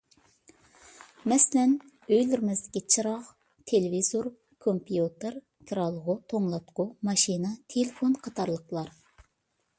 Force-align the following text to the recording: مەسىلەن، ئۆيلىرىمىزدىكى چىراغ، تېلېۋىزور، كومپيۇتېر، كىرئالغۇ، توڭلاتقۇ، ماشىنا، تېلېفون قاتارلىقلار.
مەسىلەن، 1.33 1.75
ئۆيلىرىمىزدىكى 2.15 2.81
چىراغ، 2.95 3.29
تېلېۋىزور، 3.73 4.31
كومپيۇتېر، 4.67 5.39
كىرئالغۇ، 5.73 6.17
توڭلاتقۇ، 6.35 6.89
ماشىنا، 7.11 7.55
تېلېفون 7.77 8.19
قاتارلىقلار. 8.27 8.93